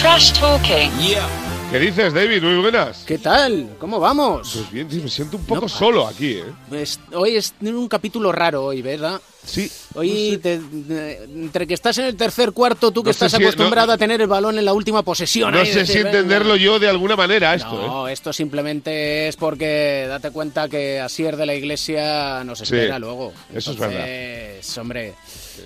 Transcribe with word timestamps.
Trash 0.00 0.32
Talking. 0.38 0.90
¿Qué 1.70 1.78
dices, 1.78 2.12
David? 2.12 2.42
Muy 2.42 2.56
buenas. 2.60 3.04
¿Qué 3.06 3.18
tal? 3.18 3.76
¿Cómo 3.78 4.00
vamos? 4.00 4.50
Pues 4.54 4.70
bien, 4.72 4.90
sí, 4.90 5.00
me 5.00 5.08
siento 5.08 5.36
un 5.36 5.44
poco 5.44 5.60
No 5.62 5.68
solo 5.68 6.06
aquí, 6.08 6.32
¿eh? 6.32 6.44
Pues 6.68 6.98
hoy 7.12 7.36
es 7.36 7.54
un 7.60 7.86
capítulo 7.88 8.32
raro 8.32 8.64
hoy, 8.64 8.82
¿verdad? 8.82 9.20
Sí. 9.44 9.70
Hoy, 9.94 10.38
te- 10.42 10.58
de- 10.58 11.24
entre 11.24 11.66
que 11.66 11.74
estás 11.74 11.96
en 11.98 12.06
el 12.06 12.16
tercer 12.16 12.52
cuarto, 12.52 12.90
tú 12.90 13.02
que 13.02 13.10
No 13.10 13.12
sé 13.14 13.26
estás 13.26 13.38
si- 13.38 13.44
acostumbrado 13.44 13.88
no- 13.88 13.92
a 13.94 13.98
tener 13.98 14.20
el 14.20 14.26
balón 14.26 14.58
en 14.58 14.64
la 14.64 14.72
última 14.72 15.02
posesión. 15.02 15.52
No 15.52 15.60
ahí, 15.60 15.66
sé 15.72 15.86
si 15.86 15.98
entenderlo 15.98 16.56
yo 16.56 16.78
de 16.78 16.88
alguna 16.88 17.14
manera 17.16 17.54
esto, 17.54 17.80
¿eh? 17.80 17.86
No, 17.86 18.08
esto 18.08 18.32
simplemente 18.32 19.28
es 19.28 19.36
porque 19.36 20.06
date 20.08 20.30
cuenta 20.32 20.68
que 20.68 20.98
Asier 21.00 21.36
de 21.36 21.46
la 21.46 21.54
Iglesia 21.54 22.42
nos 22.44 22.60
espera 22.60 22.98
luego. 22.98 23.32
eso 23.54 23.70
es 23.72 23.76
Entonces, 23.80 24.78
hombre, 24.78 25.14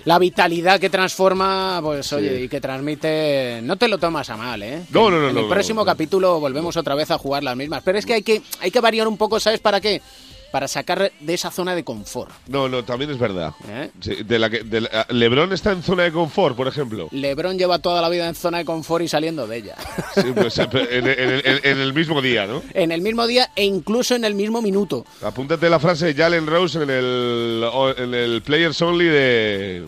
la 0.03 0.19
vitalidad 0.19 0.79
que 0.79 0.89
transforma, 0.89 1.79
pues 1.81 2.11
oye, 2.13 2.43
y 2.43 2.49
que 2.49 2.61
transmite, 2.61 3.61
no 3.63 3.77
te 3.77 3.87
lo 3.87 3.97
tomas 3.97 4.29
a 4.29 4.37
mal, 4.37 4.61
¿eh? 4.61 4.83
No, 4.91 5.09
no, 5.09 5.19
no, 5.19 5.29
En 5.29 5.37
el 5.37 5.47
próximo 5.47 5.85
capítulo 5.85 6.39
volvemos 6.39 6.75
otra 6.77 6.95
vez 6.95 7.11
a 7.11 7.17
jugar 7.17 7.43
las 7.43 7.55
mismas. 7.55 7.81
Pero 7.83 7.97
es 7.97 8.05
que 8.05 8.13
hay 8.13 8.23
que, 8.23 8.41
hay 8.59 8.71
que 8.71 8.79
variar 8.79 9.07
un 9.07 9.17
poco, 9.17 9.39
¿sabes 9.39 9.59
para 9.59 9.79
qué? 9.81 10.01
Para 10.51 10.67
sacar 10.69 11.11
de 11.19 11.33
esa 11.33 11.51
zona 11.51 11.75
de 11.75 11.83
confort. 11.83 12.31
No, 12.47 12.69
no, 12.69 12.85
también 12.85 13.11
es 13.11 13.17
verdad. 13.17 13.53
¿Eh? 13.67 13.89
Sí, 13.99 14.15
de 14.23 14.39
la 14.39 14.49
que, 14.49 14.63
de 14.63 14.81
la- 14.81 15.05
Lebron 15.09 15.51
está 15.51 15.71
en 15.73 15.83
zona 15.83 16.03
de 16.03 16.13
confort, 16.13 16.55
por 16.55 16.67
ejemplo. 16.67 17.09
Lebron 17.11 17.57
lleva 17.57 17.79
toda 17.79 18.01
la 18.01 18.07
vida 18.07 18.27
en 18.29 18.35
zona 18.35 18.59
de 18.59 18.65
confort 18.65 19.03
y 19.03 19.07
saliendo 19.09 19.47
de 19.47 19.57
ella. 19.57 19.75
Sí, 20.15 20.31
pues, 20.33 20.57
en, 20.57 20.69
en- 20.71 21.07
en- 21.09 21.59
en 21.63 21.77
el 21.79 21.93
mismo 21.93 22.21
día, 22.21 22.47
¿no? 22.47 22.61
en 22.73 22.91
el 22.93 23.01
mismo 23.01 23.27
día 23.27 23.51
e 23.55 23.65
incluso 23.65 24.15
en 24.15 24.23
el 24.23 24.33
mismo 24.35 24.61
minuto. 24.61 25.05
Apúntate 25.21 25.69
la 25.69 25.79
frase 25.79 26.05
de 26.05 26.13
Jalen 26.13 26.47
Rose 26.47 26.81
en 26.81 26.89
el, 26.89 27.63
en 27.97 28.13
el 28.13 28.41
Players 28.41 28.81
Only 28.81 29.05
de, 29.05 29.85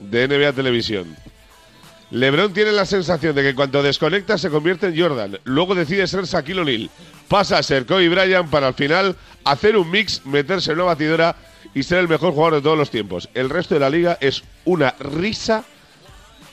de 0.00 0.28
NBA 0.28 0.52
Televisión. 0.52 1.16
LeBron 2.10 2.52
tiene 2.52 2.72
la 2.72 2.84
sensación 2.86 3.34
de 3.36 3.42
que 3.42 3.54
cuando 3.54 3.82
desconecta 3.82 4.36
se 4.36 4.50
convierte 4.50 4.88
en 4.88 5.00
Jordan. 5.00 5.38
Luego 5.44 5.74
decide 5.76 6.06
ser 6.08 6.24
Shaquille 6.24 6.60
O'Neal. 6.60 6.90
Pasa 7.30 7.58
a 7.58 7.62
ser 7.62 7.86
Kobe 7.86 8.08
Bryant 8.08 8.50
para 8.50 8.66
al 8.66 8.74
final 8.74 9.14
hacer 9.44 9.76
un 9.76 9.88
mix, 9.88 10.26
meterse 10.26 10.72
en 10.72 10.78
una 10.78 10.86
batidora 10.86 11.36
y 11.72 11.84
ser 11.84 11.98
el 11.98 12.08
mejor 12.08 12.32
jugador 12.32 12.54
de 12.56 12.60
todos 12.62 12.76
los 12.76 12.90
tiempos. 12.90 13.28
El 13.34 13.48
resto 13.48 13.74
de 13.74 13.80
la 13.80 13.88
liga 13.88 14.18
es 14.20 14.42
una 14.64 14.90
risa 14.98 15.64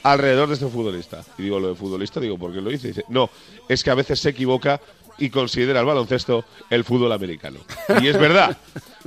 alrededor 0.04 0.48
de 0.50 0.54
este 0.54 0.68
futbolista. 0.68 1.24
Y 1.40 1.42
digo 1.44 1.60
lo 1.60 1.70
de 1.70 1.76
futbolista, 1.76 2.20
digo, 2.20 2.38
¿por 2.38 2.54
qué 2.54 2.62
lo 2.62 2.70
dice? 2.70 2.90
Dice, 2.90 3.04
no, 3.10 3.32
es 3.68 3.84
que 3.84 3.90
a 3.90 3.96
veces 3.96 4.20
se 4.20 4.30
equivoca 4.30 4.80
y 5.18 5.32
considera 5.32 5.80
el 5.80 5.86
baloncesto 5.88 6.46
el 6.70 6.84
fútbol 6.84 7.12
americano. 7.12 7.60
Y 8.00 8.08
es 8.08 8.20
verdad, 8.20 8.56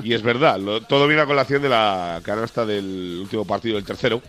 y 0.02 0.12
es 0.12 0.22
verdad. 0.22 0.58
Todo 0.88 1.06
viene 1.06 1.22
a 1.22 1.26
colación 1.26 1.62
de 1.62 1.68
la 1.68 2.20
canasta 2.24 2.66
del 2.66 3.18
último 3.22 3.44
partido, 3.44 3.76
del 3.76 3.84
tercero, 3.84 4.20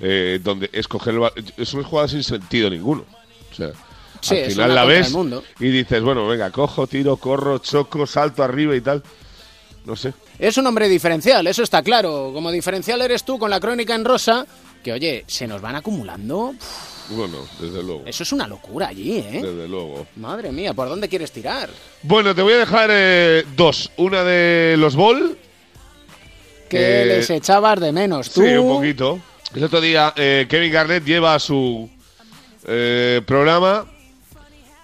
eh, 0.00 0.38
donde 0.40 0.70
escoger 0.72 1.14
el 1.14 1.20
ba- 1.20 1.32
es 1.56 1.74
una 1.74 1.82
jugada 1.82 2.06
sin 2.06 2.22
sentido 2.22 2.70
ninguno. 2.70 3.04
O 3.50 3.54
sea, 3.56 3.72
Sí, 4.20 4.36
al 4.38 4.50
final 4.50 4.74
la 4.74 4.84
ves 4.84 5.10
mundo. 5.12 5.42
y 5.60 5.68
dices, 5.70 6.02
bueno, 6.02 6.26
venga, 6.26 6.50
cojo, 6.50 6.86
tiro, 6.86 7.16
corro, 7.16 7.58
choco, 7.58 8.06
salto 8.06 8.42
arriba 8.42 8.74
y 8.76 8.80
tal. 8.80 9.02
No 9.84 9.94
sé. 9.96 10.12
Es 10.38 10.56
un 10.58 10.66
hombre 10.66 10.88
diferencial, 10.88 11.46
eso 11.46 11.62
está 11.62 11.82
claro. 11.82 12.30
Como 12.34 12.50
diferencial 12.50 13.00
eres 13.02 13.24
tú 13.24 13.38
con 13.38 13.50
la 13.50 13.60
crónica 13.60 13.94
en 13.94 14.04
rosa, 14.04 14.46
que 14.82 14.92
oye, 14.92 15.24
se 15.26 15.46
nos 15.46 15.60
van 15.60 15.76
acumulando. 15.76 16.54
Bueno, 17.10 17.38
desde 17.60 17.82
luego. 17.84 18.02
Eso 18.04 18.24
es 18.24 18.32
una 18.32 18.48
locura 18.48 18.88
allí, 18.88 19.18
¿eh? 19.18 19.40
Desde 19.40 19.68
luego. 19.68 20.06
Madre 20.16 20.50
mía, 20.50 20.74
¿por 20.74 20.88
dónde 20.88 21.08
quieres 21.08 21.30
tirar? 21.30 21.68
Bueno, 22.02 22.34
te 22.34 22.42
voy 22.42 22.54
a 22.54 22.58
dejar 22.58 22.90
eh, 22.92 23.44
dos. 23.56 23.92
Una 23.96 24.24
de 24.24 24.74
los 24.76 24.96
Ball. 24.96 25.38
Que 26.68 27.02
Eh, 27.02 27.06
les 27.06 27.30
echabas 27.30 27.78
de 27.78 27.92
menos. 27.92 28.30
Tú, 28.30 28.42
Sí, 28.42 28.48
un 28.56 28.68
poquito. 28.76 29.20
El 29.54 29.62
otro 29.62 29.80
día 29.80 30.12
eh, 30.16 30.46
Kevin 30.48 30.72
Garnett 30.72 31.04
lleva 31.04 31.38
su 31.38 31.88
eh, 32.66 33.22
programa, 33.24 33.86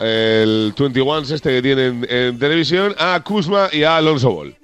el 0.03 0.75
21 0.77 1.19
este 1.21 1.51
que 1.51 1.63
tienen 1.63 2.07
en 2.09 2.39
televisión, 2.39 2.95
a 2.99 3.21
Kuzma 3.23 3.69
y 3.73 3.83
a 3.85 3.97
Alonso 3.97 4.31
Ball. 4.31 4.57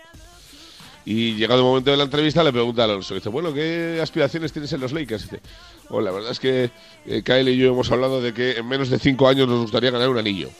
Y 1.05 1.35
llegado 1.37 1.61
el 1.61 1.67
momento 1.67 1.91
de 1.91 1.97
la 1.97 2.05
entrevista 2.05 2.45
le 2.45 2.53
pregunta 2.53 2.83
a 2.83 2.85
Alonso, 2.85 3.15
dice, 3.15 3.29
bueno, 3.31 3.55
¿qué 3.55 3.99
aspiraciones 4.03 4.53
tienes 4.53 4.73
en 4.75 4.81
los 4.81 4.93
Lakers? 4.93 5.23
Dice, 5.23 5.41
"Oh, 5.89 6.01
la 6.01 6.11
verdad 6.11 6.33
es 6.33 6.39
que 6.39 6.71
eh, 7.07 7.23
Kyle 7.23 7.49
y 7.49 7.57
yo 7.57 7.69
hemos 7.69 7.91
hablado 7.91 8.21
de 8.21 8.35
que 8.35 8.59
en 8.59 8.69
menos 8.69 8.91
de 8.91 8.99
cinco 8.99 9.27
años 9.27 9.49
nos 9.49 9.63
gustaría 9.63 9.91
ganar 9.91 10.11
un 10.11 10.19
anillo. 10.19 10.51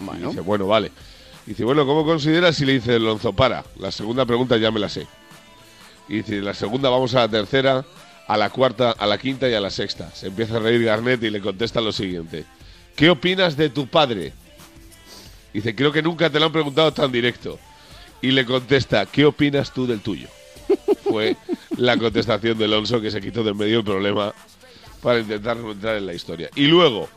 Y 0.00 0.26
dice, 0.26 0.40
bueno, 0.40 0.66
vale. 0.66 0.90
Dice, 1.44 1.64
bueno, 1.64 1.84
¿cómo 1.84 2.04
consideras? 2.04 2.60
Y 2.60 2.66
le 2.66 2.74
dice 2.74 2.94
Alonso, 2.94 3.32
para, 3.32 3.64
la 3.78 3.90
segunda 3.90 4.24
pregunta 4.24 4.56
ya 4.56 4.70
me 4.70 4.80
la 4.80 4.88
sé. 4.88 5.06
Y 6.08 6.18
dice, 6.18 6.40
la 6.40 6.54
segunda 6.54 6.88
vamos 6.88 7.14
a 7.14 7.20
la 7.20 7.28
tercera, 7.28 7.84
a 8.26 8.36
la 8.36 8.50
cuarta, 8.50 8.92
a 8.92 9.06
la 9.06 9.18
quinta 9.18 9.48
y 9.48 9.54
a 9.54 9.60
la 9.60 9.70
sexta. 9.70 10.10
Se 10.14 10.28
empieza 10.28 10.56
a 10.56 10.60
reír 10.60 10.84
Garnett 10.84 11.22
y 11.22 11.30
le 11.30 11.40
contesta 11.40 11.80
lo 11.80 11.92
siguiente. 11.92 12.44
¿Qué 12.98 13.08
opinas 13.10 13.56
de 13.56 13.68
tu 13.70 13.86
padre? 13.86 14.32
Dice, 15.54 15.72
creo 15.72 15.92
que 15.92 16.02
nunca 16.02 16.28
te 16.28 16.40
lo 16.40 16.46
han 16.46 16.52
preguntado 16.52 16.92
tan 16.92 17.12
directo. 17.12 17.56
Y 18.20 18.32
le 18.32 18.44
contesta, 18.44 19.06
¿qué 19.06 19.24
opinas 19.24 19.72
tú 19.72 19.86
del 19.86 20.00
tuyo? 20.00 20.26
Fue 21.04 21.36
la 21.76 21.96
contestación 21.96 22.58
de 22.58 22.64
Alonso 22.64 23.00
que 23.00 23.12
se 23.12 23.20
quitó 23.20 23.44
del 23.44 23.54
medio 23.54 23.78
el 23.78 23.84
problema 23.84 24.34
para 25.00 25.20
intentar 25.20 25.56
entrar 25.58 25.94
en 25.94 26.06
la 26.06 26.12
historia. 26.12 26.50
Y 26.56 26.66
luego, 26.66 27.08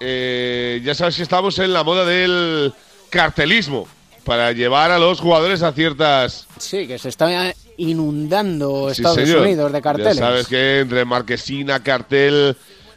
eh, 0.00 0.82
ya 0.84 0.94
sabes 0.94 1.16
que 1.16 1.22
estamos 1.22 1.58
en 1.60 1.72
la 1.72 1.82
moda 1.82 2.04
del 2.04 2.74
cartelismo 3.08 3.88
para 4.24 4.52
llevar 4.52 4.90
a 4.90 4.98
los 4.98 5.18
jugadores 5.18 5.62
a 5.62 5.72
ciertas 5.72 6.46
Sí, 6.58 6.86
que 6.86 6.98
se 6.98 7.08
está 7.08 7.54
inundando 7.78 8.88
Sí, 8.92 9.00
Estados 9.00 9.16
señor. 9.16 9.38
Unidos 9.40 9.72
de 9.72 9.80
carteles. 9.80 10.16
Ya 10.16 10.20
sabes 10.26 10.46
que 10.46 10.80
entre 10.80 11.06
marquesina, 11.06 11.82
cartel, 11.82 12.54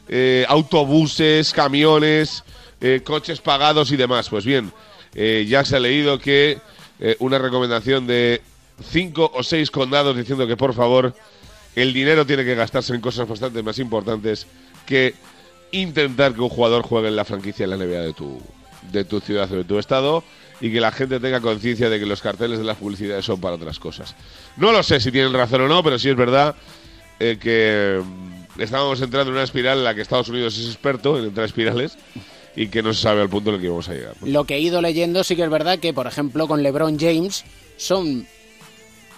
eh, 0.07 0.45
autobuses, 0.49 1.53
camiones, 1.53 2.43
eh, 2.81 3.01
coches 3.03 3.39
pagados 3.39 3.91
y 3.91 3.95
demás. 3.97 4.29
Pues 4.29 4.45
bien, 4.45 4.71
eh, 5.15 5.45
ya 5.47 5.63
se 5.63 5.77
ha 5.77 5.79
leído 5.79 6.19
que 6.19 6.59
una 7.19 7.37
recomendación 7.37 8.07
de 8.07 8.41
cinco 8.81 9.29
o 9.33 9.43
seis 9.43 9.69
condados 9.69 10.15
diciendo 10.15 10.47
que 10.47 10.55
por 10.55 10.73
favor 10.73 11.13
el 11.75 11.91
dinero 11.91 12.25
tiene 12.25 12.45
que 12.45 12.55
gastarse 12.55 12.95
en 12.95 13.01
cosas 13.01 13.27
bastante 13.27 13.61
más 13.61 13.77
importantes 13.77 14.47
que 14.85 15.13
intentar 15.71 16.33
que 16.33 16.39
un 16.39 16.47
jugador 16.47 16.83
juegue 16.83 17.09
en 17.09 17.17
la 17.17 17.25
franquicia 17.25 17.65
en 17.65 17.71
la 17.71 17.77
NBA 17.77 18.01
de 18.03 18.13
tu, 18.13 18.41
de 18.93 19.03
tu 19.03 19.19
ciudad 19.19 19.51
o 19.51 19.55
de 19.55 19.63
tu 19.65 19.79
estado 19.79 20.23
y 20.61 20.71
que 20.71 20.79
la 20.79 20.93
gente 20.93 21.19
tenga 21.19 21.41
conciencia 21.41 21.89
de 21.89 21.99
que 21.99 22.05
los 22.05 22.21
carteles 22.21 22.59
de 22.59 22.63
las 22.63 22.77
publicidades 22.77 23.25
son 23.25 23.41
para 23.41 23.55
otras 23.55 23.79
cosas. 23.79 24.15
No 24.55 24.71
lo 24.71 24.81
sé 24.81 25.01
si 25.01 25.11
tienen 25.11 25.33
razón 25.33 25.59
o 25.61 25.67
no, 25.67 25.83
pero 25.83 25.99
sí 25.99 26.09
es 26.09 26.15
verdad 26.15 26.55
que 27.19 28.01
estábamos 28.57 29.01
entrando 29.01 29.29
en 29.31 29.35
una 29.35 29.43
espiral 29.43 29.79
en 29.79 29.83
la 29.83 29.95
que 29.95 30.01
Estados 30.01 30.29
Unidos 30.29 30.57
es 30.57 30.67
experto 30.67 31.17
en 31.17 31.25
entrar 31.25 31.45
espirales 31.45 31.97
y 32.55 32.67
que 32.67 32.83
no 32.83 32.93
se 32.93 33.01
sabe 33.01 33.21
al 33.21 33.29
punto 33.29 33.49
en 33.49 33.55
el 33.57 33.61
que 33.61 33.69
vamos 33.69 33.89
a 33.89 33.93
llegar. 33.93 34.15
Lo 34.21 34.43
que 34.45 34.55
he 34.55 34.59
ido 34.59 34.81
leyendo 34.81 35.23
sí 35.23 35.35
que 35.35 35.43
es 35.43 35.49
verdad 35.49 35.79
que, 35.79 35.93
por 35.93 36.07
ejemplo, 36.07 36.47
con 36.47 36.61
LeBron 36.63 36.99
James 36.99 37.43
son 37.77 38.27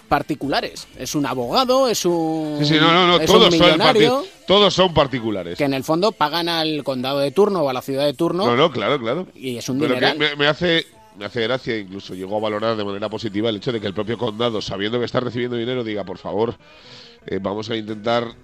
particulares. 0.08 0.86
Es 0.96 1.14
un 1.14 1.26
abogado, 1.26 1.88
es 1.88 2.04
un, 2.04 2.56
Sí, 2.60 2.66
sí, 2.66 2.74
no, 2.80 2.92
no, 2.92 3.06
no, 3.08 3.16
es 3.18 3.26
todos 3.26 3.46
un 3.52 3.58
son, 3.58 3.66
millonario 3.66 4.24
todos 4.46 4.72
son 4.72 4.94
particulares. 4.94 5.58
que 5.58 5.64
en 5.64 5.74
el 5.74 5.82
fondo 5.82 6.12
pagan 6.12 6.48
al 6.48 6.84
condado 6.84 7.18
de 7.18 7.32
turno 7.32 7.62
o 7.62 7.68
a 7.68 7.72
la 7.72 7.82
ciudad 7.82 8.04
de 8.04 8.14
turno 8.14 8.46
No, 8.46 8.56
no, 8.56 8.70
claro, 8.70 9.00
claro. 9.00 9.26
y 9.34 9.56
es 9.56 9.68
un 9.68 9.80
Pero 9.80 9.94
que 9.94 10.00
dineral. 10.06 10.18
me, 10.18 10.36
me 10.36 10.46
hace 10.46 10.86
me 11.18 11.24
hace 11.24 11.40
gracia, 11.42 11.76
incluso 11.78 12.14
llegó 12.14 12.36
a 12.36 12.40
valorar 12.40 12.76
de 12.76 12.84
manera 12.84 13.08
positiva 13.08 13.48
el 13.48 13.56
hecho 13.56 13.72
de 13.72 13.80
que 13.80 13.86
el 13.86 13.94
propio 13.94 14.16
condado, 14.18 14.60
sabiendo 14.60 14.98
que 14.98 15.06
está 15.06 15.18
recibiendo 15.18 15.56
dinero, 15.56 15.82
diga, 15.82 16.04
por 16.04 16.18
favor, 16.18 16.54
eh, 17.26 17.38
vamos 17.40 17.70
a 17.70 17.76
intentar 17.76 18.34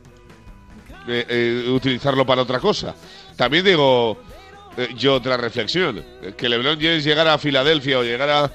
eh, 1.09 1.27
eh, 1.29 1.71
utilizarlo 1.71 2.25
para 2.27 2.43
otra 2.43 2.59
cosa. 2.59 2.95
También 3.37 3.65
digo 3.65 4.19
eh, 4.77 4.89
yo 4.97 5.15
otra 5.15 5.37
reflexión, 5.37 6.03
que 6.37 6.49
LeBron 6.49 6.77
James 6.81 7.05
llegara 7.05 7.35
a 7.35 7.39
Filadelfia 7.39 7.99
o 7.99 8.03
llegara 8.03 8.51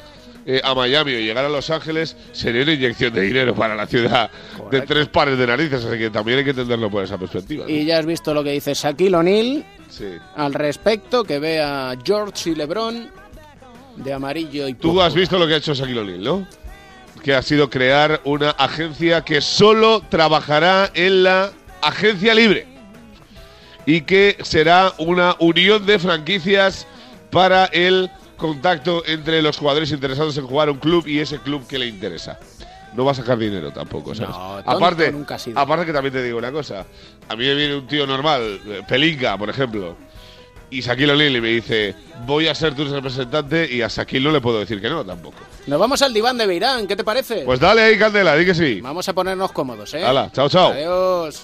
a 0.64 0.74
Miami 0.76 1.14
o 1.14 1.20
llegara 1.20 1.48
a 1.48 1.52
Los 1.52 1.70
Ángeles 1.70 2.16
sería 2.32 2.64
una 2.64 2.72
inyección 2.72 3.14
de 3.14 3.22
dinero 3.22 3.54
para 3.54 3.76
la 3.76 3.86
ciudad 3.86 4.32
de 4.72 4.80
tres 4.82 5.08
pares 5.10 5.38
de 5.38 5.46
narices, 5.46 5.84
así 5.84 5.98
que 5.98 6.10
también 6.10 6.38
hay 6.38 6.46
que 6.46 6.52
entenderlo 6.52 6.90
por 6.90 7.04
esa 7.04 7.18
perspectiva. 7.18 7.66
¿no? 7.66 7.70
Y 7.70 7.84
ya 7.86 8.00
has 8.00 8.06
visto 8.06 8.34
lo 8.34 8.44
que 8.46 8.52
dice 8.52 8.74
Shaquille 8.74 9.16
O'Neal 9.18 9.66
Sí. 9.90 10.06
al 10.38 10.54
respecto, 10.54 11.24
que 11.26 11.40
ve 11.40 11.62
a 11.62 11.96
George 12.02 12.52
y 12.52 12.56
LeBron 12.56 13.10
de 13.98 14.14
amarillo 14.14 14.68
y 14.70 14.74
Tú 14.76 14.88
púrpura. 14.90 15.06
has 15.08 15.14
visto 15.16 15.38
lo 15.38 15.48
que 15.48 15.56
ha 15.56 15.58
hecho 15.58 15.74
Shaquille 15.74 16.00
O'Neal, 16.00 16.24
¿no? 16.24 16.48
Que 17.24 17.34
ha 17.36 17.42
sido 17.42 17.70
crear 17.70 18.22
una 18.24 18.52
agencia 18.52 19.22
que 19.26 19.42
solo 19.42 20.02
trabajará 20.10 20.92
en 20.94 21.24
la 21.24 21.52
agencia 21.88 22.34
libre 22.34 22.68
y 23.86 24.02
que 24.02 24.38
será 24.44 24.94
una 24.98 25.36
unión 25.40 25.86
de 25.86 25.98
franquicias 25.98 26.86
para 27.32 27.66
el 27.66 28.12
contacto 28.38 29.04
entre 29.06 29.42
los 29.42 29.58
jugadores 29.58 29.92
interesados 29.92 30.38
en 30.38 30.46
jugar 30.46 30.68
a 30.68 30.72
un 30.72 30.78
club 30.80 31.08
y 31.08 31.20
ese 31.20 31.40
club 31.40 31.66
que 31.68 31.80
le 31.80 31.88
interesa. 31.88 32.40
No 32.94 33.06
va 33.06 33.12
a 33.12 33.16
sacar 33.16 33.38
dinero 33.38 33.72
tampoco, 33.72 34.16
¿sabes? 34.16 34.36
No, 34.36 34.58
aparte, 34.66 35.12
nunca 35.12 35.36
ha 35.36 35.40
sido. 35.40 35.60
aparte 35.60 35.86
que 35.86 35.94
también 35.94 36.14
te 36.14 36.24
digo 36.24 36.38
una 36.38 36.52
cosa. 36.52 36.86
A 37.28 37.36
mí 37.36 37.46
me 37.46 37.54
viene 37.54 37.76
un 37.76 37.88
tío 37.88 38.08
normal, 38.08 38.60
eh, 38.66 38.82
Pelinka, 38.88 39.38
por 39.38 39.50
ejemplo, 39.50 39.96
y 40.70 40.82
Shaquille 40.82 41.12
O'Neal 41.12 41.36
y 41.36 41.42
me 41.42 41.50
dice, 41.50 41.96
voy 42.26 42.48
a 42.48 42.56
ser 42.56 42.76
tu 42.76 42.86
representante 42.86 43.72
y 43.72 43.82
a 43.82 43.88
Shaquille 43.88 44.24
no 44.24 44.32
le 44.32 44.42
puedo 44.42 44.60
decir 44.60 44.82
que 44.82 44.90
no 44.90 45.06
tampoco. 45.06 45.38
Nos 45.68 45.80
vamos 45.80 46.02
al 46.02 46.14
diván 46.14 46.38
de 46.38 46.48
Beirán, 46.48 46.88
¿qué 46.88 46.96
te 46.96 47.04
parece? 47.04 47.44
Pues 47.46 47.60
dale 47.60 47.82
ahí, 47.82 47.98
Candela, 47.98 48.36
di 48.36 48.46
que 48.46 48.56
sí. 48.56 48.82
Vamos 48.82 49.08
a 49.08 49.14
ponernos 49.14 49.52
cómodos, 49.52 49.94
¿eh? 49.94 50.04
Hala, 50.04 50.32
chao, 50.34 50.50
chao. 50.50 50.72
Adiós. 50.72 51.36